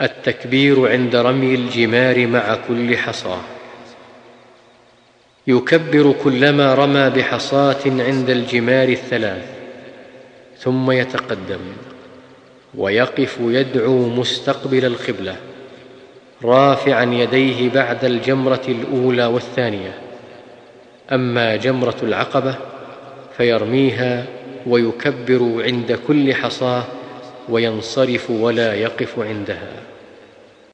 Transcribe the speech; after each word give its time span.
التكبير 0.00 0.88
عند 0.92 1.16
رمي 1.16 1.54
الجمار 1.54 2.26
مع 2.26 2.56
كل 2.68 2.96
حصاه 2.96 3.40
يكبر 5.46 6.14
كلما 6.24 6.74
رمى 6.74 7.10
بحصاة 7.10 7.82
عند 7.86 8.30
الجمار 8.30 8.88
الثلاث 8.88 9.46
ثم 10.58 10.90
يتقدم 10.90 11.60
ويقف 12.74 13.38
يدعو 13.40 14.08
مستقبل 14.08 14.84
القبلة 14.84 15.36
رافعا 16.44 17.04
يديه 17.04 17.70
بعد 17.70 18.04
الجمرة 18.04 18.62
الأولى 18.68 19.26
والثانية. 19.26 19.98
أما 21.12 21.56
جمرة 21.56 21.96
العقبة 22.02 22.54
فيرميها 23.36 24.26
ويكبر 24.66 25.62
عند 25.64 25.98
كل 26.06 26.34
حصاة 26.34 26.84
وينصرف 27.48 28.30
ولا 28.30 28.74
يقف 28.74 29.18
عندها. 29.18 29.95